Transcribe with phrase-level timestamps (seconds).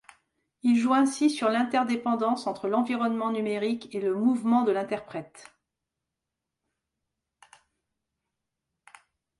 [0.63, 5.53] Il joue ainsi sur l'interdépendance entre l'environnement numérique et le mouvement de l'interprète.